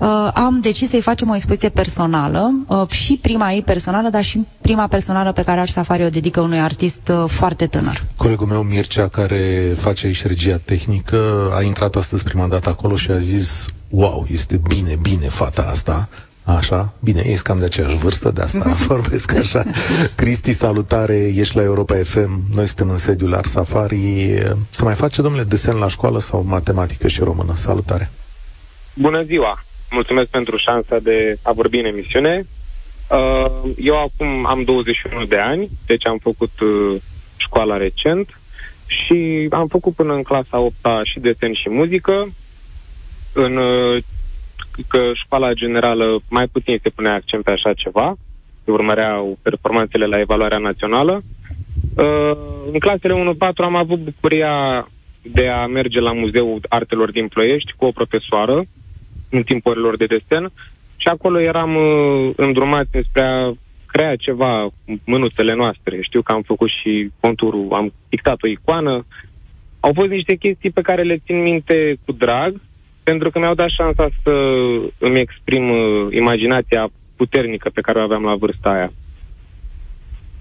[0.00, 4.46] uh, am decis să-i facem o expoziție personală, uh, și prima ei personală, dar și
[4.60, 8.04] prima personală pe care Art Safari o dedică unui artist uh, foarte tânăr.
[8.16, 13.10] Colegul meu, Mircea, care face aici regia tehnică, a intrat astăzi prima dată acolo și
[13.10, 16.08] a zis wow, este bine, bine fata asta.
[16.44, 19.64] Așa, bine, ești cam de aceeași vârstă, de asta vorbesc așa.
[20.14, 24.42] Cristi, salutare, ești la Europa FM, noi suntem în sediul Ars Safari.
[24.70, 27.52] Să mai face, domnule, desen la școală sau matematică și română?
[27.56, 28.10] Salutare!
[28.94, 29.64] Bună ziua!
[29.90, 32.46] Mulțumesc pentru șansa de a vorbi în emisiune.
[33.12, 37.00] Uh, eu acum am 21 de ani, deci am făcut uh,
[37.36, 38.40] școala recent
[38.86, 42.28] și am făcut până în clasa 8 și desen și muzică.
[43.32, 44.02] În uh,
[44.88, 48.16] că școala generală mai puțin se punea accent pe așa ceva,
[48.64, 51.22] urmăreau performanțele la evaluarea națională.
[52.72, 54.88] În clasele 1-4 am avut bucuria
[55.22, 58.64] de a merge la Muzeul Artelor din Ploiești cu o profesoară
[59.30, 60.52] în timpul orelor de desen
[61.02, 61.76] și acolo eram
[62.36, 63.52] îndrumați spre a
[63.86, 64.68] crea ceva
[65.04, 65.98] mânuțele noastre.
[66.00, 69.06] Știu că am făcut și conturul, am pictat o icoană.
[69.80, 72.60] Au fost niște chestii pe care le țin minte cu drag
[73.02, 74.30] pentru că mi-au dat șansa să
[74.98, 78.92] îmi exprim uh, imaginația puternică pe care o aveam la vârsta aia.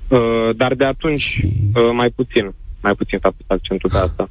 [0.07, 4.29] Uh, dar de atunci uh, mai puțin, mai puțin s-a pus accentul pe asta.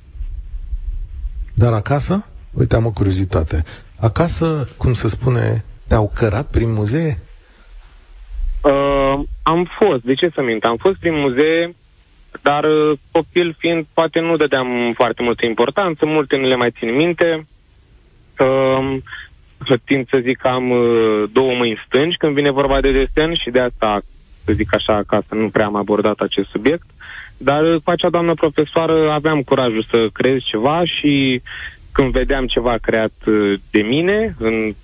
[1.54, 2.26] Dar acasă?
[2.52, 3.64] Uite, am o curiozitate.
[3.98, 7.18] Acasă, cum se spune, te-au cărat prin muzee?
[8.62, 10.64] Uh, am fost, de ce să mint?
[10.64, 11.74] Am fost prin muzee,
[12.42, 16.94] dar uh, copil fiind, poate nu dădeam foarte multă importanță, multe nu le mai țin
[16.94, 17.44] minte.
[18.38, 18.96] Uh,
[19.84, 23.50] tind să zic că am uh, două mâini stângi când vine vorba de desen și
[23.50, 24.00] de asta,
[24.44, 26.86] să zic așa, acasă nu prea am abordat acest subiect.
[27.36, 31.42] Dar uh, cu acea doamnă profesoară aveam curajul să creez ceva și
[31.92, 34.74] când vedeam ceva creat uh, de mine, în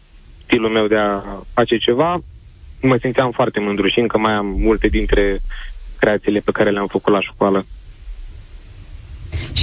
[0.46, 1.20] stilul meu de a
[1.52, 2.18] face ceva,
[2.82, 5.38] mă simțeam foarte mândru și încă mai am multe dintre
[5.98, 7.64] creațiile pe care le-am făcut la școală.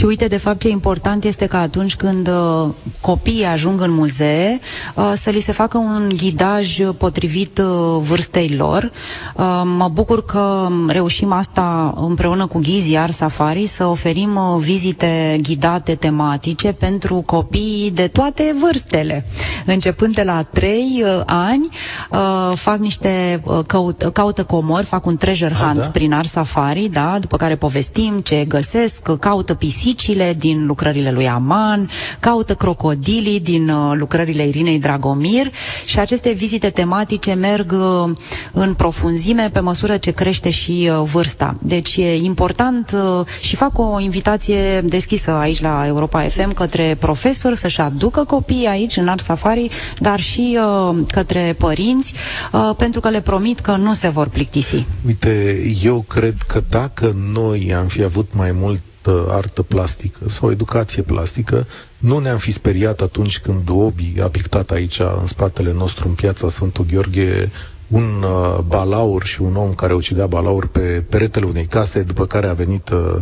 [0.03, 2.69] Și uite, de fapt, ce important este că atunci când uh,
[3.01, 4.59] copiii ajung în muzee,
[4.95, 8.91] uh, să li se facă un ghidaj potrivit uh, vârstei lor.
[9.35, 15.39] Uh, mă bucur că reușim asta împreună cu Ghizi Ar Safari să oferim uh, vizite
[15.41, 19.25] ghidate tematice pentru copii de toate vârstele.
[19.65, 21.69] Începând de la 3 uh, ani,
[22.11, 25.87] uh, fac niște uh, căut, caută comori, fac un treasure hunt da?
[25.87, 29.53] prin Ar Safari, da, după care povestim ce găsesc, caută
[29.93, 35.51] pisicile din lucrările lui Aman, caută crocodilii din uh, lucrările Irinei Dragomir
[35.85, 38.15] și aceste vizite tematice merg uh,
[38.51, 41.55] în profunzime pe măsură ce crește și uh, vârsta.
[41.61, 47.57] Deci e important uh, și fac o invitație deschisă aici la Europa FM către profesori
[47.57, 50.57] să-și aducă copiii aici în Art Safari, dar și
[50.89, 52.13] uh, către părinți,
[52.51, 54.85] uh, pentru că le promit că nu se vor plictisi.
[55.05, 58.81] Uite, eu cred că dacă noi am fi avut mai mult
[59.27, 61.65] artă plastică sau educație plastică,
[61.97, 66.49] nu ne-am fi speriat atunci când Obi a pictat aici, în spatele nostru, în piața
[66.49, 67.51] Sfântul Gheorghe,
[67.87, 72.47] un uh, balaur și un om care ucidea balaur pe peretele unei case, după care
[72.47, 73.15] a venit uh,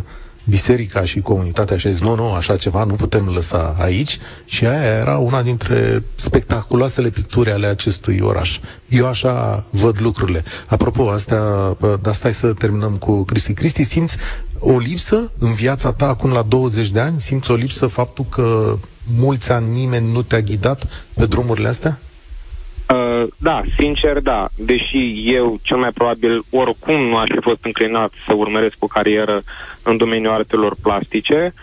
[0.44, 4.66] biserica și comunitatea și a zis, nu, nu, așa ceva nu putem lăsa aici și
[4.66, 8.60] aia era una dintre spectaculoasele picturi ale acestui oraș.
[8.90, 10.44] Eu așa văd lucrurile.
[10.68, 11.42] Apropo, astea,
[12.02, 13.54] dar stai să terminăm cu Cristi.
[13.54, 14.18] Cristi, simți
[14.62, 17.20] o lipsă în viața ta acum la 20 de ani?
[17.20, 18.76] Simți o lipsă faptul că
[19.20, 22.00] mulți ani nimeni nu te-a ghidat pe drumurile astea?
[22.94, 24.48] Uh, da, sincer, da.
[24.58, 29.42] Deși eu, cel mai probabil, oricum nu aș fi fost înclinat să urmăresc o carieră
[29.84, 31.54] în domeniul artelor plastice,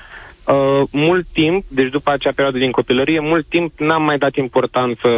[0.46, 5.08] uh, mult timp, deci după acea perioadă din copilărie, mult timp n-am mai dat importanță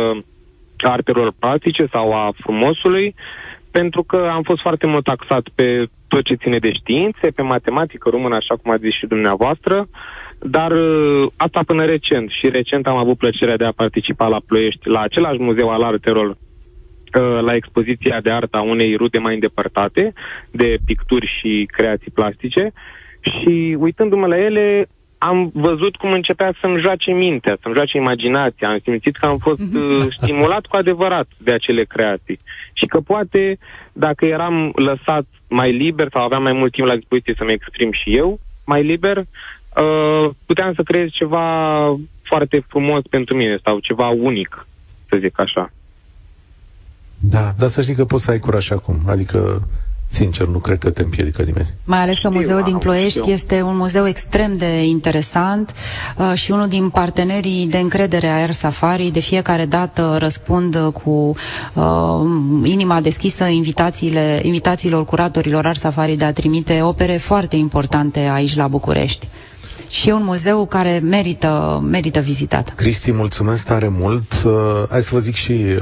[0.77, 3.15] artelor plastice sau a frumosului,
[3.71, 8.09] pentru că am fost foarte mult taxat pe tot ce ține de științe, pe matematică
[8.09, 9.89] română, așa cum ați zis și dumneavoastră,
[10.39, 12.31] dar uh, asta până recent.
[12.31, 16.27] Și recent am avut plăcerea de a participa la Ploiești, la același muzeu al artelor,
[16.29, 16.37] uh,
[17.41, 20.13] la expoziția de artă a unei rute mai îndepărtate,
[20.51, 22.73] de picturi și creații plastice.
[23.21, 24.89] Și uitându-mă la ele,
[25.23, 28.69] am văzut cum începea să-mi joace mintea, să-mi joace imaginația.
[28.69, 32.39] Am simțit că am fost uh, stimulat cu adevărat de acele creații.
[32.73, 33.59] Și că poate,
[33.93, 38.17] dacă eram lăsat mai liber sau aveam mai mult timp la dispoziție să-mi exprim și
[38.17, 41.47] eu mai liber, uh, puteam să creez ceva
[42.23, 44.67] foarte frumos pentru mine sau ceva unic,
[45.09, 45.73] să zic așa.
[47.19, 48.97] Da, dar să știi că poți să ai curaj acum.
[49.07, 49.69] Adică
[50.13, 51.69] Sincer, nu cred că te împiedică nimeni.
[51.85, 55.73] Mai ales că muzeul din Ploiești este un muzeu extrem de interesant
[56.17, 59.11] uh, și unul din partenerii de încredere a Air Safari.
[59.13, 61.35] De fiecare dată răspund cu
[61.75, 61.85] uh,
[62.65, 68.67] inima deschisă invitațiile, invitațiilor curatorilor Air Safari de a trimite opere foarte importante aici la
[68.69, 69.29] București
[69.91, 72.75] și e un muzeu care merită, merită vizitat.
[72.75, 74.43] Cristi, mulțumesc tare mult.
[74.47, 74.53] Uh,
[74.91, 75.79] hai să vă zic și uh,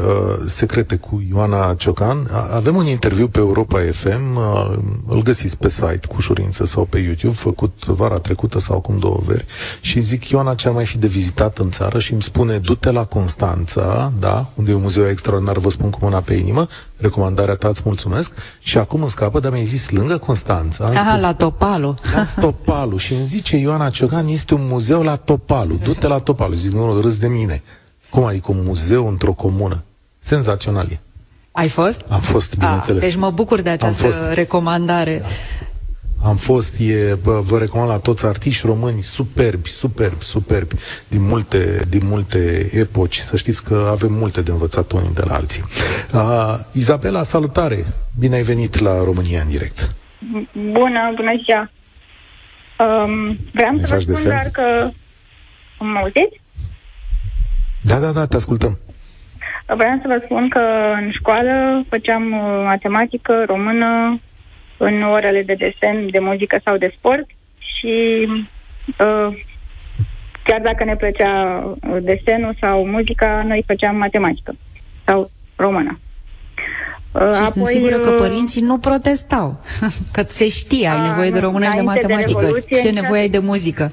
[0.46, 2.28] secrete cu Ioana Ciocan.
[2.52, 6.98] Avem un interviu pe Europa FM, uh, îl găsiți pe site cu ușurință sau pe
[6.98, 9.44] YouTube, făcut vara trecută sau acum două veri,
[9.80, 12.90] și zic Ioana ce ar mai fi de vizitat în țară și îmi spune du-te
[12.90, 16.66] la Constanța, da, unde e un muzeu extraordinar, vă spun cu mâna pe inimă,
[16.98, 20.84] recomandarea ta, îți mulțumesc, și acum îmi scapă, dar mi-ai zis lângă Constanța.
[20.84, 21.94] Aha, spus, la Topalu.
[22.14, 22.96] La Topalu.
[22.96, 25.78] și îmi zice Ioana Ciocan este un muzeu la Topalu.
[25.82, 26.54] Du-te la Topalu.
[26.54, 27.62] Zic, nu, râs de mine.
[28.10, 29.82] Cum adică un muzeu într-o comună?
[30.18, 31.00] Senzațional e.
[31.52, 32.04] Ai fost?
[32.08, 33.02] Am fost, bineînțeles.
[33.02, 35.22] A, deci mă bucur de această recomandare.
[36.24, 40.74] Am fost, e, bă, vă recomand la toți artiști români superbi, superbi, superbi,
[41.08, 43.16] din multe, din multe epoci.
[43.16, 45.62] Să știți că avem multe de învățat unii de la alții.
[46.12, 47.86] Uh, Izabela, salutare!
[48.18, 49.96] Bine ai venit la România în direct.
[50.52, 51.70] Bună, bună ziua!
[52.78, 54.30] Um, vreau să vă spun desen?
[54.30, 54.90] doar că...
[55.78, 56.40] Mă auziți?
[57.80, 58.78] Da, da, da, te ascultăm.
[59.66, 60.60] Vreau să vă spun că
[61.00, 64.20] în școală făceam uh, matematică, română,
[64.78, 67.26] în orele de desen, de muzică sau de sport
[67.58, 68.26] și
[68.86, 69.38] uh,
[70.44, 71.62] chiar dacă ne plăcea
[72.00, 74.54] desenul sau muzica, noi făceam matematică
[75.04, 75.98] sau română.
[77.12, 79.60] Uh, și Apoi, sunt sigură că uh, părinții nu protestau,
[80.14, 82.40] că se știe, ai nevoie de română și de matematică.
[82.40, 83.90] De Ce nevoie ai de muzică?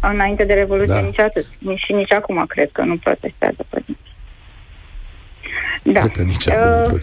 [0.00, 1.06] Înainte de Revoluție, da.
[1.06, 1.46] nici atât.
[1.74, 4.07] Și nici acum cred că nu protestează părinții.
[5.92, 6.00] Da.
[6.00, 7.00] Cred că nici uh,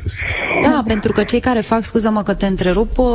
[0.61, 3.07] Da, pentru că cei care fac, scuză-mă că te întrerup, uh,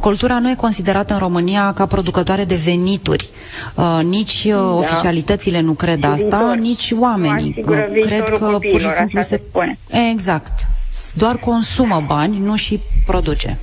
[0.00, 3.28] cultura nu e considerată în România ca producătoare de venituri.
[3.74, 4.74] Uh, nici uh, da.
[4.74, 6.56] oficialitățile nu cred și asta, viitor.
[6.56, 7.64] nici oamenii.
[7.66, 9.36] Uh, cred că pur și simplu se...
[9.48, 9.78] Spune.
[10.12, 10.68] Exact.
[11.14, 13.58] Doar consumă bani, nu și produce.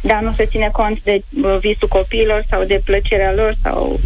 [0.00, 4.00] Da, nu se ține cont de uh, visul copiilor sau de plăcerea lor sau...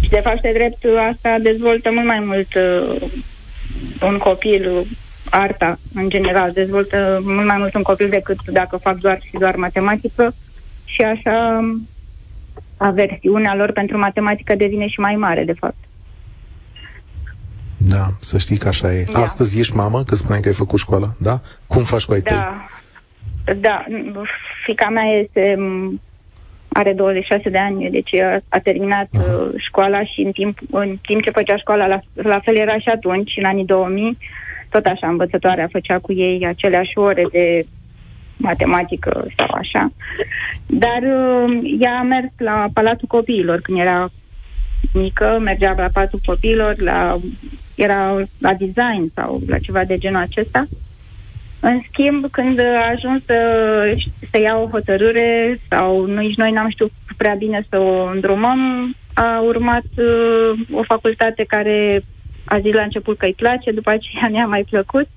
[0.00, 3.08] Și de fapt, de drept, asta dezvoltă mult mai mult uh,
[4.02, 4.86] un copil
[5.30, 9.56] arta, în general, dezvoltă mult mai mult un copil decât dacă fac doar și doar
[9.56, 10.34] matematică
[10.84, 11.60] și așa
[12.76, 15.76] aversiunea lor pentru matematică devine și mai mare, de fapt.
[17.76, 19.06] Da, să știi că așa e.
[19.12, 19.18] Da.
[19.18, 21.40] Astăzi ești mamă, că spuneai că ai făcut școala, da?
[21.66, 22.34] Cum faci cu ai da.
[23.44, 23.54] tăi?
[23.54, 23.84] Da,
[24.64, 25.56] fica mea este
[26.68, 31.22] are 26 de ani, deci a, a terminat uh, școala și în timp, în timp
[31.22, 34.18] ce făcea școala, la, la fel era și atunci, în anii 2000,
[34.70, 37.66] tot așa, învățătoarea făcea cu ei aceleași ore de
[38.36, 39.92] matematică sau așa.
[40.66, 44.10] Dar uh, ea a mers la Palatul Copiilor când era
[44.92, 47.18] mică, mergea la Palatul Copiilor, la,
[47.74, 50.66] era la design sau la ceva de genul acesta.
[51.60, 53.38] În schimb, când a ajuns să,
[54.30, 59.40] să ia o hotărâre sau nici noi n-am știut prea bine să o îndrumăm, a
[59.40, 62.02] urmat uh, o facultate care
[62.48, 65.08] a zis la început că îi place, după aceea ne-a mai plăcut.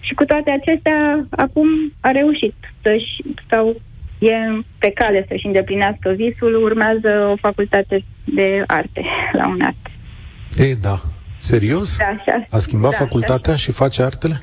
[0.00, 1.68] Și cu toate acestea, acum
[2.00, 3.80] a reușit să-și, sau
[4.18, 4.34] e
[4.78, 9.04] pe cale să-și îndeplinească visul, urmează o facultate de arte
[9.38, 9.86] la un art.
[10.56, 10.96] E, da.
[11.36, 11.96] Serios?
[11.96, 12.46] Da, așa.
[12.50, 13.62] A schimbat da, facultatea așa.
[13.62, 14.40] și face artele?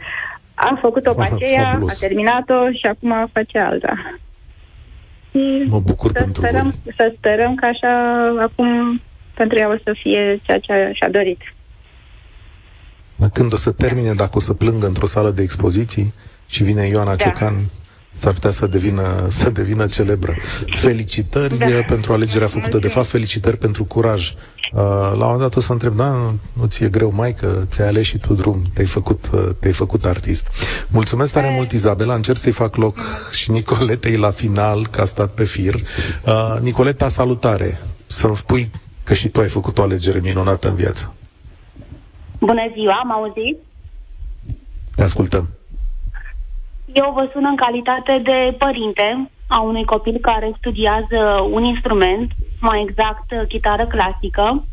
[0.54, 3.93] A făcut-o pe aceea, a terminat-o și acum face alta.
[5.32, 6.93] Și mă bucur să pentru sperăm, voi.
[6.95, 7.93] Să sperăm că așa
[8.41, 9.02] acum
[9.41, 11.39] pentru ea o să fie ceea ce și-a dorit.
[13.34, 16.13] Când o să termine, dacă o să plângă într-o sală de expoziții
[16.47, 17.23] și vine Ioana da.
[17.23, 17.56] Ciocan,
[18.13, 20.36] S-ar putea să devină, să devină celebră.
[20.67, 21.65] Felicitări da.
[21.88, 22.77] pentru alegerea făcută.
[22.77, 24.30] De fapt, felicitări pentru curaj.
[24.30, 27.88] Uh, la un moment dat o să întreb, da, nu ți-e greu, mai că ți-ai
[27.88, 30.47] ales și tu drum, te-ai făcut, uh, te-ai făcut artist.
[30.88, 32.13] Mulțumesc tare mult, Izabela.
[32.13, 32.99] Încerc să-i fac loc
[33.32, 35.74] și Nicoletei la final, că a stat pe fir.
[35.74, 37.82] Uh, Nicoleta, salutare.
[38.07, 38.70] Să-mi spui
[39.12, 41.14] că și tu ai făcut o alegere minunată în viață.
[42.39, 43.57] Bună ziua, m auzit?
[44.95, 45.49] Te ascultăm.
[46.93, 51.20] Eu vă sun în calitate de părinte a unui copil care studiază
[51.51, 54.64] un instrument, mai exact chitară clasică.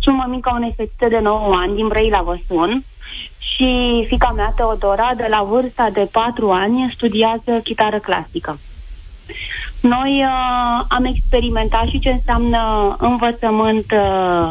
[0.00, 2.84] Sunt mămica unei fetițe de 9 ani, din Brăila vă sun,
[3.38, 8.58] și fica mea, Teodora, de la vârsta de 4 ani, studiază chitară clasică.
[9.84, 14.50] Noi uh, am experimentat și ce înseamnă învățământ uh,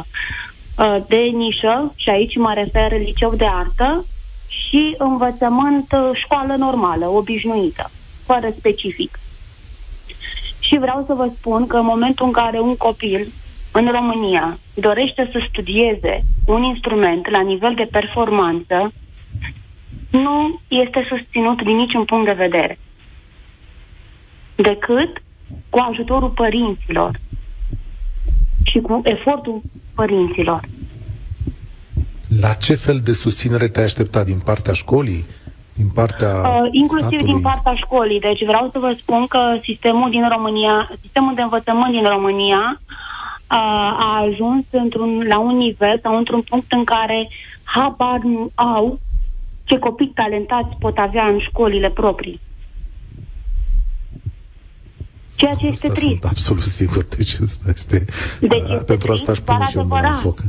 [0.77, 4.05] uh, de nișă, și aici mă refer liceu de artă,
[4.47, 7.89] și învățământ uh, școală normală, obișnuită,
[8.25, 9.19] fără specific.
[10.59, 13.27] Și vreau să vă spun că în momentul în care un copil
[13.71, 18.93] în România dorește să studieze un instrument la nivel de performanță,
[20.09, 22.79] nu este susținut din niciun punct de vedere,
[24.55, 25.21] decât
[25.69, 27.19] cu ajutorul părinților
[28.63, 29.61] și cu efortul
[29.95, 30.61] părinților.
[32.41, 35.25] La ce fel de susținere te-ai așteptat din partea școlii?
[35.73, 37.33] Din partea uh, inclusiv statului?
[37.33, 38.19] din partea școlii.
[38.19, 43.57] Deci vreau să vă spun că sistemul din România, sistemul de învățământ din România uh,
[44.07, 47.29] a ajuns într-un, la un nivel sau într-un punct în care
[47.63, 48.99] habar nu au
[49.63, 52.39] ce copii talentați pot avea în școlile proprii.
[55.35, 56.09] Ceea ce asta este trist.
[56.09, 57.05] Sunt absolut sigur.
[57.17, 58.05] Deci asta este...
[58.39, 60.43] Deci uh, este pentru asta aș trist, pune dar și eu mâna în adevărat.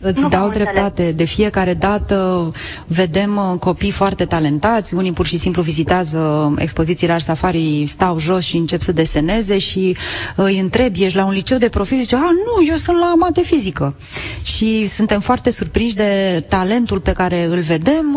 [0.00, 0.10] Foc.
[0.10, 1.12] Îți Nu dau v-am dreptate.
[1.12, 2.50] De fiecare dată
[2.86, 8.44] vedem uh, copii foarte talentați, unii pur și simplu vizitează expozițiile Art Safari, stau jos
[8.44, 9.96] și încep să deseneze și
[10.36, 11.98] uh, îi întreb, ești la un liceu de profil?
[12.00, 13.94] Zice, a, nu, eu sunt la mate fizică.
[14.42, 18.16] Și suntem foarte surprinși de talentul pe care îl vedem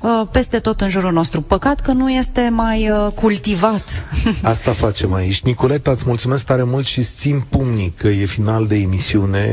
[0.00, 1.40] uh, peste tot în jurul nostru.
[1.40, 3.84] Păcat că nu este mai cultivat.
[4.42, 5.40] Asta facem aici.
[5.40, 9.46] Nicoleta, îți mulțumesc tare mult și îți țin pumnii că e final de emisiune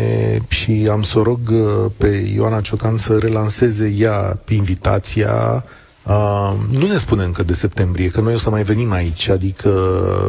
[0.47, 1.54] și am să o rog uh,
[1.97, 5.63] pe Ioana Ciocan să relanseze ea invitația
[6.07, 9.71] Uh, nu ne spune încă de septembrie, că noi o să mai venim aici, adică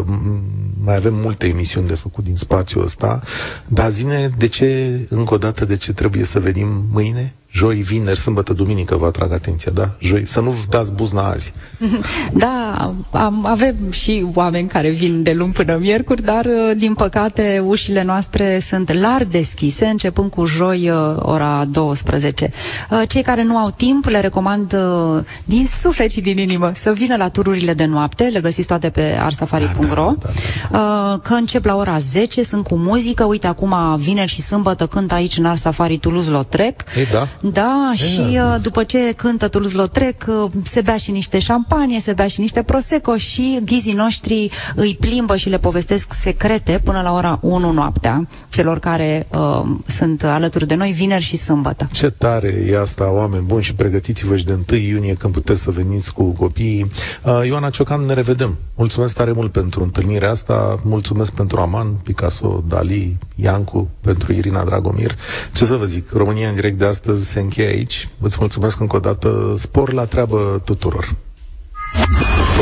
[0.05, 0.41] m-
[0.85, 3.21] mai avem multe emisiuni de făcut din spațiul ăsta,
[3.67, 7.35] dar zine de ce, încă o dată, de ce trebuie să venim mâine?
[7.57, 9.91] Joi, vineri, sâmbătă, duminică vă atrag atenția, da?
[9.99, 11.53] Joi, să nu dați buzna azi.
[12.33, 17.63] Da, am, avem și oameni care vin de luni până miercuri, dar uh, din păcate
[17.67, 22.53] ușile noastre sunt larg deschise, începând cu joi uh, ora 12.
[22.91, 26.93] Uh, Cei care nu au timp le recomand uh, din suflet și din inimă să
[26.93, 30.29] vină la tururile de noapte, le găsiți toate pe arsafari.ro, Da, da,
[30.71, 34.87] da, uh, că încep la ora 10, sunt cu muzică, uite acum vineri și sâmbătă
[34.87, 36.81] cânt aici în Ars Safari Toulouse-Lautrec.
[36.97, 37.29] Ei, da?
[37.53, 42.27] Da, și uh, după ce cântă Toulouse-Lautrec, uh, se bea și niște șampanie, se bea
[42.27, 47.39] și niște prosecco și ghizii noștri îi plimbă și le povestesc secrete până la ora
[47.43, 51.89] 1 noaptea, celor care uh, sunt alături de noi vineri și sâmbătă.
[51.93, 55.71] Ce tare e asta, oameni buni și pregătiți-vă și de 1 iunie când puteți să
[55.71, 56.91] veniți cu copiii.
[57.23, 58.59] Uh, Ioana Ciocan, ne revedem.
[58.75, 65.17] Mulțumesc tare mult pentru întâlnirea asta, mulțumesc pentru Aman, Picasso, Dali, Iancu, pentru Irina Dragomir.
[65.53, 68.09] Ce să vă zic, România în direct de astăzi se încheie aici.
[68.21, 71.15] Îți mulțumesc încă o dată, spor la treabă tuturor.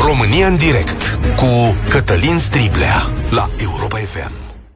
[0.05, 4.44] România în direct cu Cătălin Striblea la Europa FM.